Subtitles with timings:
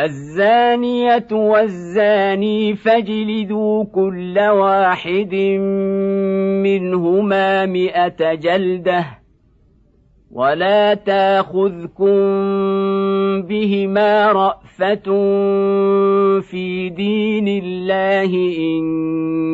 [0.00, 5.34] الزانية والزاني فاجلدوا كل واحد
[6.64, 9.06] منهما مئة جلدة
[10.32, 12.16] ولا تاخذكم
[13.42, 15.02] بهما رأفة
[16.40, 18.84] في دين الله إن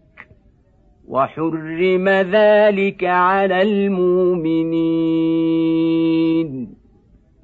[1.11, 5.21] وحرم ذلك على المؤمنين.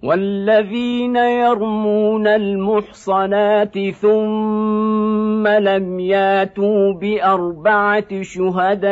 [0.04, 8.88] والذين يرمون المحصنات ثم لم ياتوا بأربعة شهداء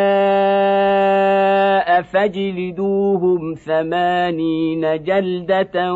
[2.01, 5.93] فاجلدوهم ثمانين جلدة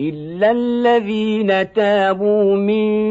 [0.00, 3.04] الا الذين تابوا من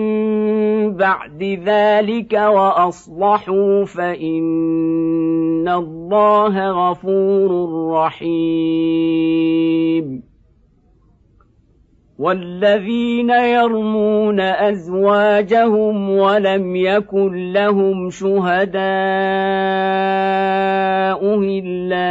[0.93, 7.51] بعد ذلك واصلحوا فان الله غفور
[7.93, 9.42] رحيم
[12.23, 18.83] والذين يرمون أزواجهم ولم يكن لهم شهداء
[21.39, 22.09] إلا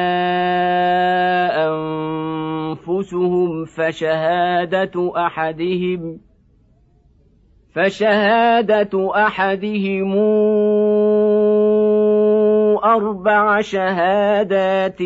[1.69, 6.21] أنفسهم فشهادة أحدهم
[7.75, 10.13] فشهادة أحدهم
[12.79, 15.03] أربع شهادات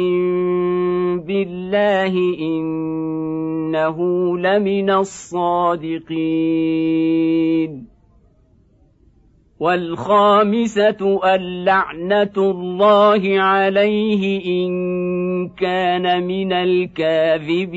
[1.26, 3.98] بالله إنه
[4.38, 6.36] لمن الصادقين.
[9.60, 14.72] والخامسة اللعنه الله عليه إن
[15.48, 17.76] كان من الكاذبين.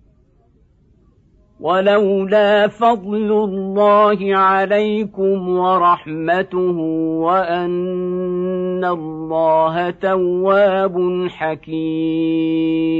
[1.61, 6.77] ولولا فضل الله عليكم ورحمته
[7.21, 12.91] وأن الله تواب حكيم.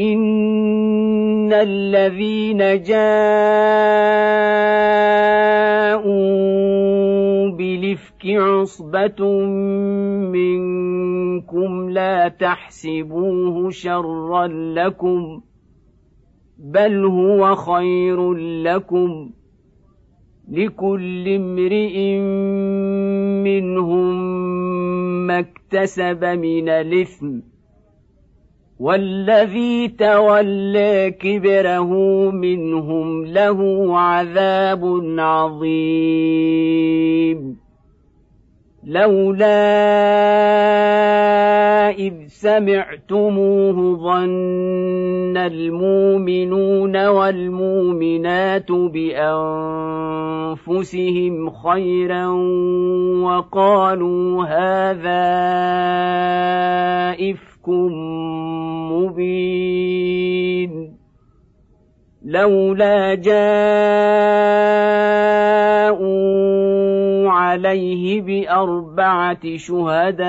[0.00, 3.02] إن الذين جاءوا
[7.50, 9.30] بلفك عصبة
[10.32, 15.40] منكم لا تحسبوه شرا لكم
[16.62, 19.30] بل هو خير لكم
[20.48, 22.18] لكل امرئ
[23.42, 24.32] منهم
[25.26, 27.38] ما اكتسب من الاثم
[28.78, 31.90] والذي تولى كبره
[32.30, 34.84] منهم له عذاب
[35.18, 36.42] عظيم
[38.84, 39.48] لولا
[41.90, 49.74] اذ سمعتموه ظن المؤمنون والمؤمنات بأنفسهم
[51.50, 52.26] خيرا
[53.22, 55.22] وقالوا هذا
[57.30, 57.68] إفك
[58.92, 59.82] مبين.
[62.24, 63.42] لولا جاءوا
[67.30, 70.22] عليه بأربعة شهداء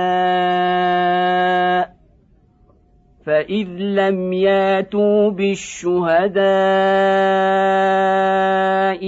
[3.25, 6.43] فاذ لم ياتوا بالشهداء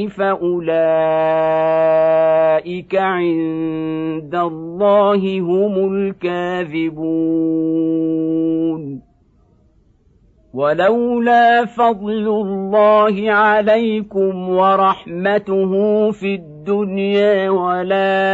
[0.08, 0.56] فاولئك
[2.96, 7.06] عند الله هم الكاذبون
[10.54, 15.72] ولولا فضل الله عليكم ورحمته
[16.12, 16.55] في الدنيا
[17.50, 18.26] والآخرة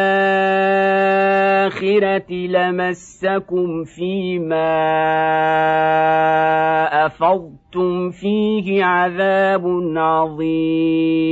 [2.31, 4.65] لمسكم فيما
[7.05, 9.65] أفضتم فيه عذاب
[9.97, 11.31] عظيم.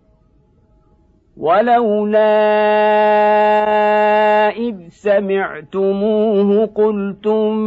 [1.41, 2.29] ولولا
[4.49, 7.57] إذ سمعتموه قلتم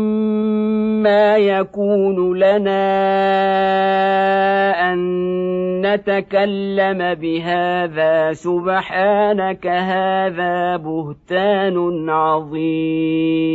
[1.02, 2.84] ما يكون لنا
[4.92, 5.00] أن
[5.86, 13.54] نتكلم بهذا سبحانك هذا بهتان عظيم.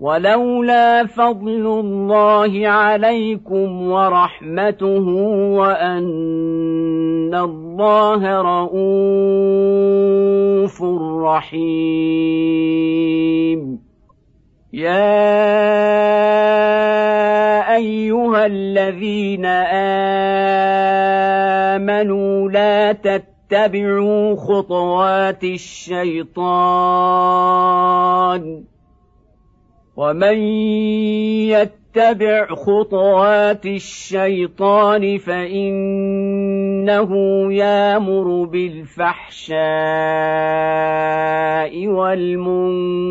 [0.00, 5.06] ولولا فضل الله عليكم ورحمته
[5.60, 8.76] وأن الله رءوف
[11.24, 12.00] رحيم.
[14.72, 15.20] يا
[17.76, 19.44] أيها الذين
[21.76, 26.40] آمنوا لا تتبعوا خطوات الشيطان.
[30.00, 30.38] ومن
[31.52, 37.10] يتبع خطوات الشيطان فإنه
[37.52, 39.60] يامر بالفحشاء
[41.86, 43.10] والمنكر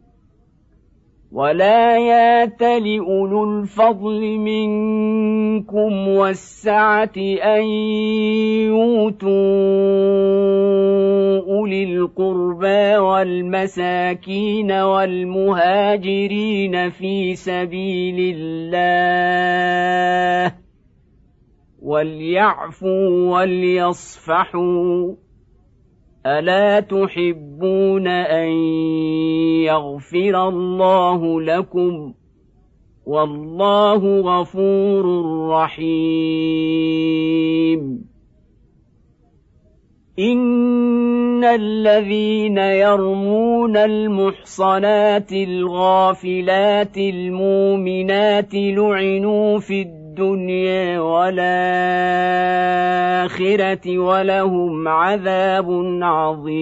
[1.31, 7.63] ولا يات لاولو الفضل منكم والسعه ان
[8.67, 9.31] يؤتوا
[11.39, 14.71] اولي القربى والمساكين
[15.01, 20.55] والمهاجرين في سبيل الله
[21.81, 25.13] وليعفوا وليصفحوا
[26.25, 28.49] الا تحبون ان
[29.65, 32.13] يغفر الله لكم
[33.05, 35.05] والله غفور
[35.49, 36.91] رحيم
[40.19, 51.41] ان الذين يرمون المحصنات الغافلات المؤمنات لعنوا في الدنيا الدنيا والآخرة
[53.97, 55.67] ولهم عذاب
[56.01, 56.61] عظيم.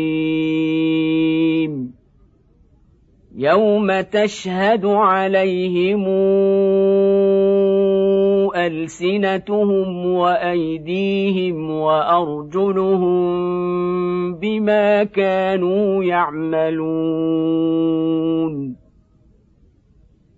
[3.35, 6.07] يوم تشهد عليهم
[8.55, 13.19] ألسنتهم وأيديهم وأرجلهم
[14.35, 17.59] بما كانوا يعملون.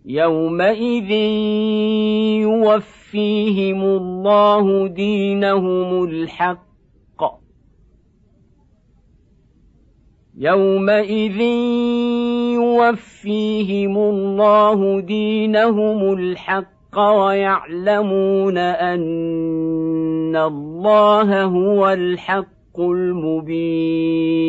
[0.05, 1.11] يومئذ
[3.13, 6.61] يوفيهم الله دينهم الحق.
[10.37, 11.41] يومئذ
[12.55, 24.41] يوفيهم الله دينهم الحق ويعلمون ان الله هو الحق المبين.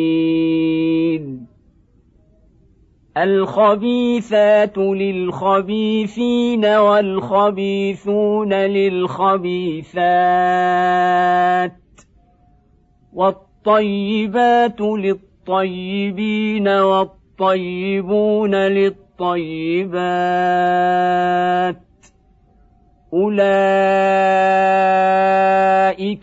[3.17, 9.93] الخبيثات للخبيثين والخبيثون للخبيثات
[13.13, 19.93] والطيبات للطيبين والطيبون للطيبات
[23.13, 23.37] أولئك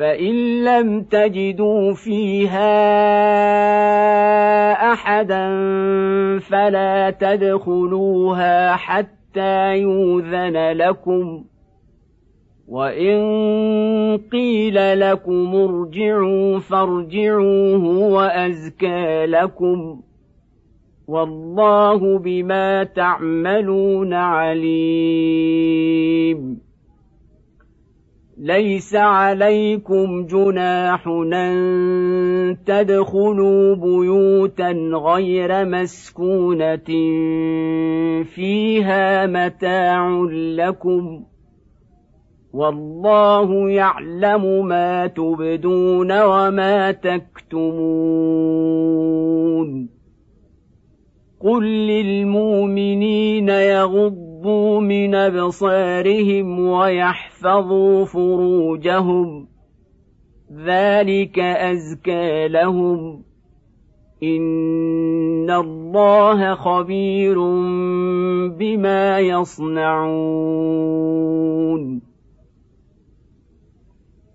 [0.00, 2.72] فان لم تجدوا فيها
[4.92, 5.48] احدا
[6.38, 11.44] فلا تدخلوها حتى يوذن لكم
[12.68, 13.20] وان
[14.32, 20.00] قيل لكم ارجعوا فارجعوا هو ازكى لكم
[21.08, 25.50] والله بما تعملون عليم
[28.42, 36.90] ليس عليكم جناح أن تدخلوا بيوتا غير مسكونة
[38.24, 41.24] فيها متاع لكم
[42.52, 48.00] والله يعلم ما تبدون وما تكتمون
[51.40, 59.48] قل للمؤمنين يغضوا يغضوا من أبصارهم ويحفظوا فروجهم.
[60.66, 63.22] ذلك أزكى لهم.
[64.22, 67.38] إن الله خبير
[68.48, 70.10] بما يصنعون.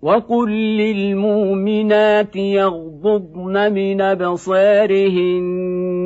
[0.02, 6.05] وقل للمؤمنات يغضضن من أبصارهن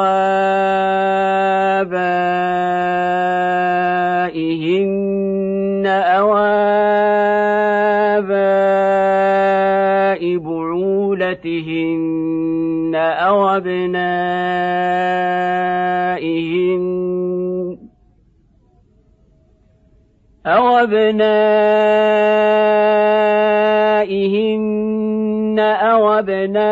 [24.17, 26.67] أبنائهن أو أبناء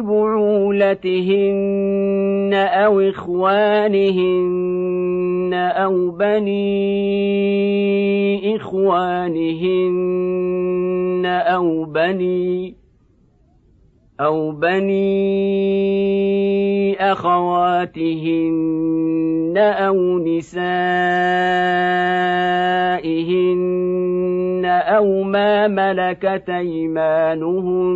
[0.00, 1.70] بعولتهن
[2.54, 4.40] أو إخوانهن
[5.54, 6.56] أو بني
[8.56, 10.00] إخوانهن
[11.26, 12.74] أو بني
[14.20, 15.00] أو بني
[17.12, 18.60] أخواتهن
[19.58, 20.60] أو نسائهن
[24.64, 27.90] أو ما ملكت أيمانهن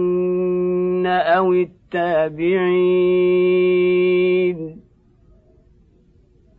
[1.07, 2.95] أو التابعين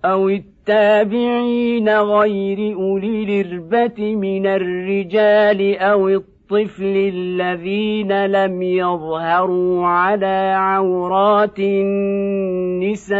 [0.05, 11.59] أو التابعين غير أولي الإربة من الرجال أو الطبع الطفل الذين لم يظهروا على عورات
[11.59, 13.15] النساء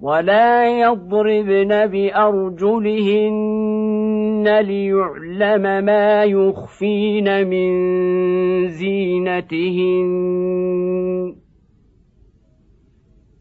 [0.00, 3.24] ولا يضربن بأرجلهن
[4.60, 7.70] ليعلم ما يخفين من
[8.68, 10.14] زينتهن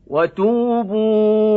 [0.07, 1.53] وتوبوا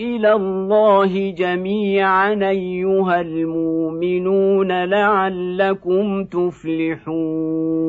[0.00, 7.80] إلى الله جميعا أيها المؤمنون لعلكم تفلحون.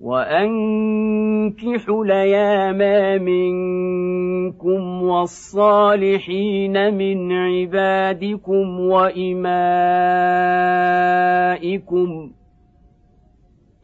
[0.00, 2.78] وأنكحوا الأيام
[3.22, 9.48] منكم والصالحين من عبادكم وإمائكم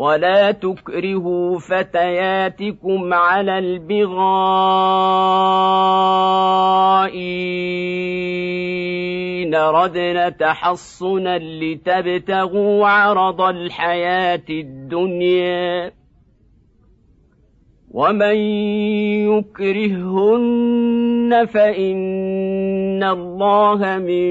[0.00, 4.20] ولا تكرهوا فتياتكم على البغاء
[9.44, 15.92] إن ردن تحصنا لتبتغوا عرض الحياة الدنيا
[17.90, 18.36] ومن
[19.36, 24.30] يكرههن فان الله من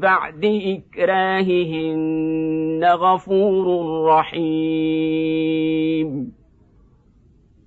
[0.00, 5.66] بعد اكراههن غفور رحيم.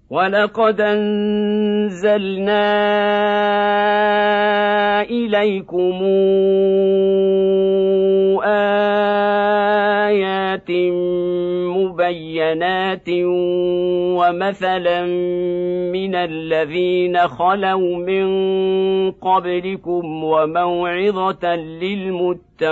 [0.10, 2.65] ولقد انزلنا
[5.02, 6.04] اليكم
[10.10, 10.72] ايات
[11.78, 13.10] مبينات
[14.19, 15.06] ومثلا
[15.91, 18.28] من الذين خلوا من
[19.12, 22.69] قبلكم وموعظه للمتقين.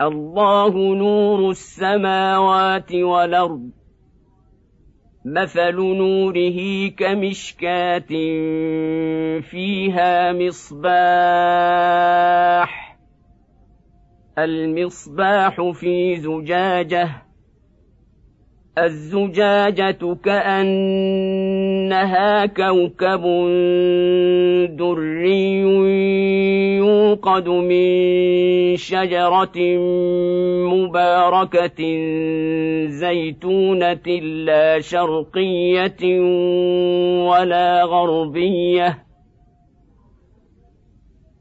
[0.00, 3.70] الله نور السماوات والأرض.
[5.24, 8.08] مثل نوره كمشكاة
[9.40, 10.96] فيها مصباح.
[14.38, 17.25] المصباح في زجاجة.
[18.78, 21.66] الزجاجة كأنها
[22.46, 23.22] كوكب
[24.76, 25.60] دري
[26.76, 29.58] يوقد من شجرة
[30.68, 31.80] مباركة
[32.86, 36.20] زيتونة لا شرقية
[37.28, 39.05] ولا غربية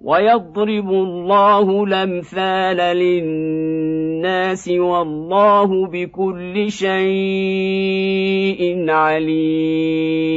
[0.00, 7.00] ويضرب الله الأمثال للناس والله بكل شيء
[8.90, 10.30] عليم.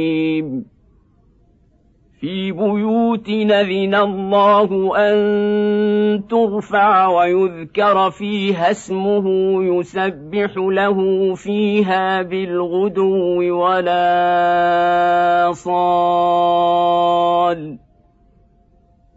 [2.20, 9.24] في بيوت نذن الله أن ترفع ويذكر فيها اسمه
[9.64, 17.04] يسبح له فيها بالغدو ولا صال.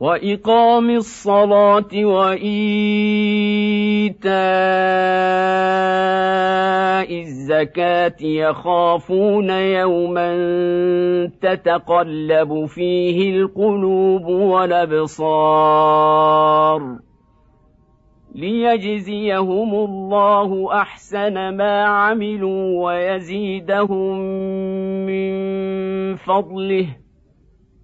[0.00, 2.38] وإقام الصلاة وإيتاء
[7.20, 10.30] الزكاة يخافون يوما
[11.40, 15.78] تتقلب فيه القلوب والأبصار
[18.34, 24.18] ليجزيهم الله أحسن ما عملوا ويزيدهم
[25.06, 25.36] من
[26.16, 26.86] فضله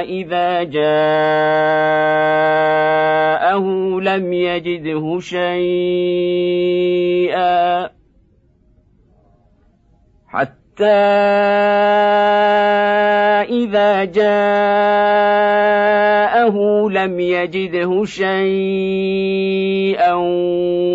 [0.00, 2.00] إذا جاءه
[4.00, 6.70] لم يجده شيئا
[10.28, 10.84] حتى
[13.50, 14.50] إذا جاءه
[16.90, 19.50] لم يجده شيئا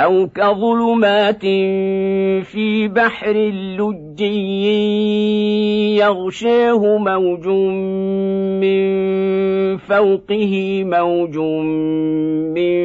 [0.00, 1.42] أو كظلمات
[2.46, 3.32] في بحر
[3.78, 4.76] لجي
[5.96, 7.46] يغشاه موج
[8.62, 8.88] من
[9.76, 11.38] فوقه موج
[12.56, 12.78] من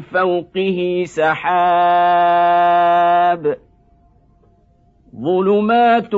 [0.00, 2.32] فوقه سحاب.
[5.22, 6.14] ظلمات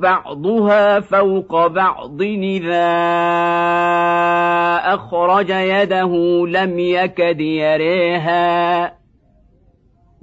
[0.00, 2.86] بعضها فوق بعض اذا
[4.94, 6.12] اخرج يده
[6.46, 8.92] لم يكد يريها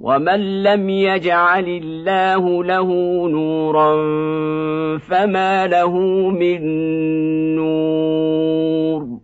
[0.00, 2.88] ومن لم يجعل الله له
[3.28, 3.94] نورا
[4.98, 5.98] فما له
[6.30, 6.60] من
[7.56, 9.23] نور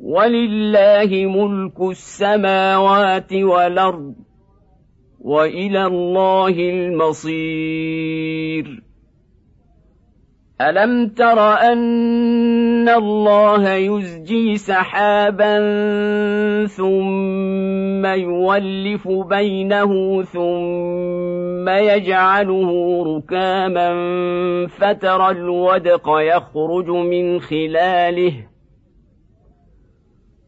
[0.00, 4.14] ولله ملك السماوات والأرض
[5.20, 8.10] وإلى الله المصير.
[10.60, 15.56] ألم تر أن الله يزجي سحابا
[16.66, 23.90] ثم يولف بينه ثم يجعله ركاما
[24.66, 28.32] فترى الودق يخرج من خلاله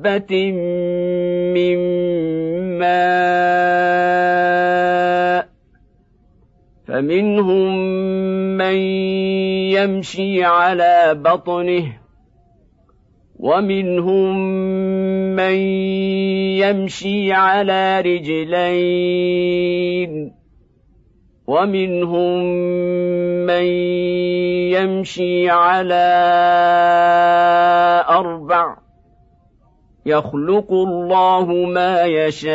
[0.00, 0.52] حبة
[1.54, 1.78] من
[2.78, 3.00] ماء
[6.88, 7.76] فمنهم
[8.56, 8.74] من
[9.76, 12.00] يمشي على بطنه
[13.38, 14.36] ومنهم
[15.36, 15.54] من
[16.64, 19.60] يمشي على رجلين
[21.46, 22.44] ومنهم
[23.46, 23.64] من
[24.72, 26.10] يمشي على
[28.08, 28.79] أربع
[30.06, 32.50] يخلق الله ما يشاء.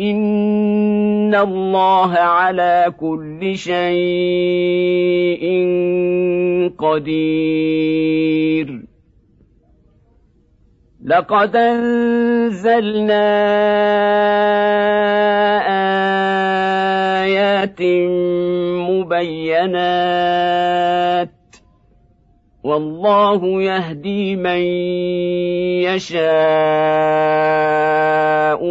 [0.00, 5.44] إن الله على كل شيء
[6.78, 8.82] قدير.
[11.04, 13.28] لقد أنزلنا
[17.24, 17.82] آيات
[18.90, 21.37] مبينات
[22.68, 24.60] والله يهدي من
[25.88, 26.18] يشاء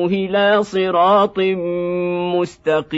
[0.06, 1.40] إلى صراط
[2.38, 2.98] مستقيم.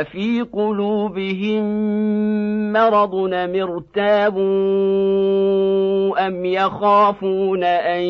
[0.00, 1.62] أفي قلوبهم
[2.72, 4.46] مرض مرتابوا
[6.26, 8.02] أم يخافون أن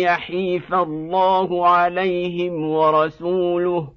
[0.00, 3.88] يحيف الله عليهم ورسوله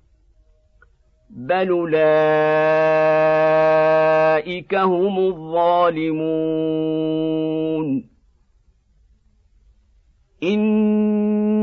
[1.30, 1.96] بل أولئك
[4.76, 6.60] هم الظالمون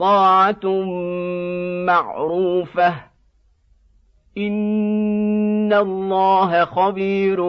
[0.00, 0.66] طاعه
[1.86, 2.94] معروفه
[4.38, 7.40] ان الله خبير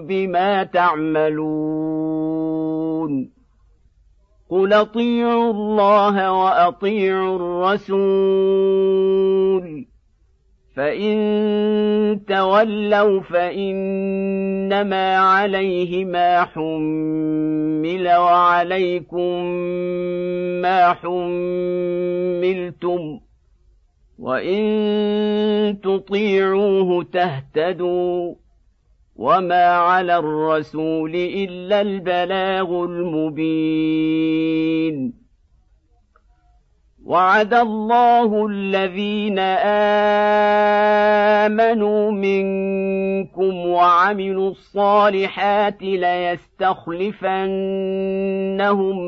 [0.00, 2.16] بما تعملون
[4.50, 8.76] قل اطيعوا الله واطيعوا الرسول
[10.76, 19.44] فان تولوا فانما عليه ما حمل وعليكم
[20.62, 22.00] ما حملتم
[24.18, 28.34] وان تطيعوه تهتدوا
[29.16, 34.26] وما على الرسول الا البلاغ المبين
[37.06, 39.38] وعد الله الذين
[41.46, 47.08] آمنوا منكم وعملوا الصالحات ليستخلفنهم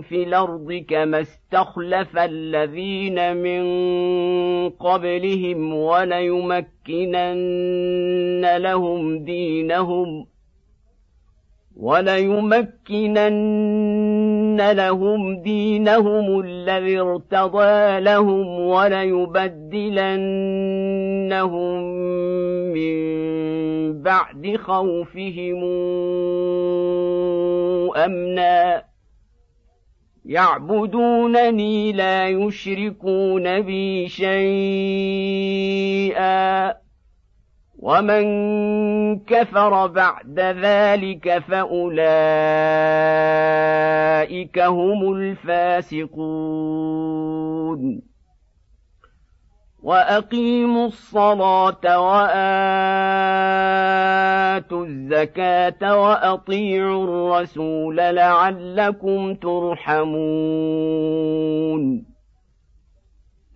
[0.00, 3.62] في الأرض كما استخلف الذين من
[4.70, 7.06] قبلهم وليمكنن
[8.56, 10.26] لهم دينهم
[11.76, 13.28] وليمكنن
[14.60, 19.78] لهم دينهم الذي ارتضى لهم وليبدلنهم
[22.72, 25.64] من بعد خوفهم
[27.96, 28.84] امنا
[30.24, 35.28] يعبدونني لا يشركون بي شيئا
[37.78, 38.24] ومن
[39.18, 41.98] كفر بعد ذلك فاولئك
[44.58, 46.48] هم الفاسقون
[49.82, 52.36] واقيموا الصلاه واتوا
[54.86, 60.58] الزكاه واطيعوا الرسول لعلكم ترحمون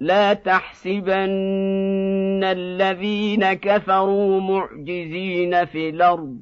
[0.02, 6.38] لا تحسبن الذين كفروا معجزين في الأرض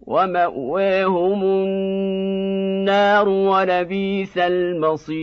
[0.00, 5.16] ومأواهم النار ولبيس المصير.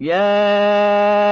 [0.00, 1.31] يا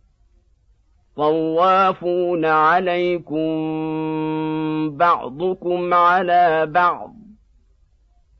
[1.21, 3.51] طوافون عليكم
[4.97, 7.13] بعضكم على بعض.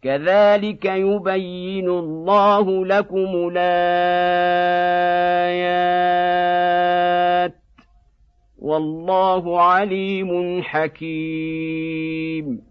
[0.04, 3.92] كذلك يبين الله لكم الآيات.
[8.60, 12.71] والله عليم حكيم.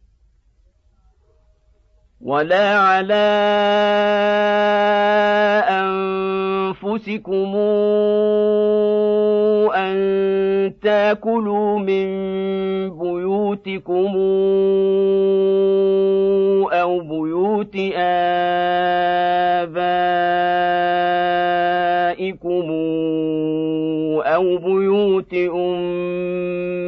[2.23, 3.13] ولا على
[5.69, 7.55] أنفسكم
[9.75, 12.09] أن تأكلوا من
[12.99, 14.17] بيوتكم
[16.71, 18.31] أو بيوت آبائكم
[24.21, 25.33] أو بيوت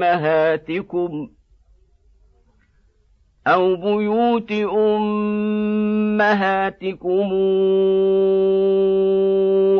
[0.06, 0.50] أمهاتكم
[1.28, 1.33] ۖ
[3.48, 4.52] أو بيوت
[5.72, 6.24] أمهاتكم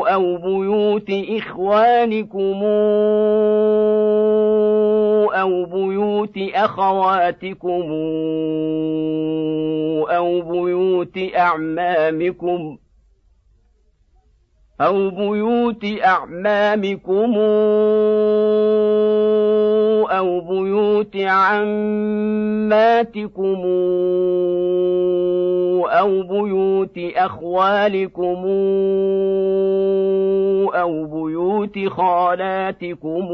[0.08, 2.62] أو بيوت إخوانكم
[5.34, 7.84] أو بيوت أخواتكم
[10.10, 12.78] أو بيوت أعمامكم
[14.80, 17.34] أو بيوت أعمامكم
[20.18, 22.64] أو بيوت عماتكم
[25.90, 28.44] أو بيوت أخوالكم
[30.74, 33.28] أو بيوت خالاتكم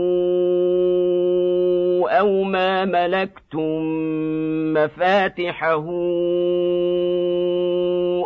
[2.09, 3.83] أو ما ملكتم
[4.75, 5.85] مفاتحه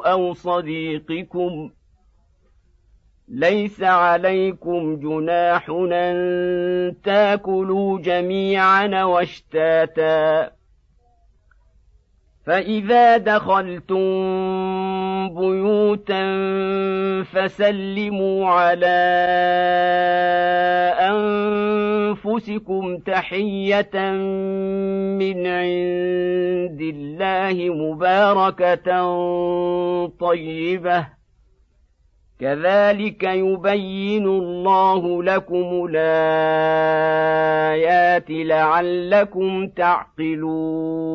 [0.06, 1.84] أو صديقكم ۖ
[3.35, 10.51] ليس عليكم جناح أن تاكلوا جميعا واشتاتا.
[12.47, 14.05] فإذا دخلتم
[15.29, 16.23] بيوتا
[17.23, 18.97] فسلموا على
[21.01, 24.11] أنفسكم تحية
[25.18, 28.87] من عند الله مباركة
[30.07, 31.24] طيبة.
[32.41, 37.05] كذلك يبين الله لكم الآيات
[38.30, 41.14] لعلكم تعقلون.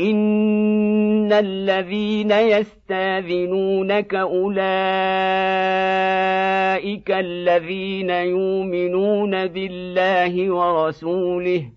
[0.00, 4.60] ان الذين يستاذنونك اولئك
[7.10, 11.70] الذين يؤمنون بالله ورسوله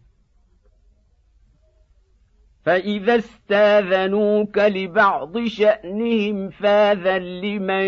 [2.66, 7.86] فاذا استاذنوك لبعض شانهم فاذن لمن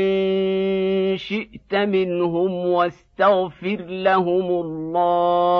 [1.18, 5.60] شئت منهم واستغفر لهم الله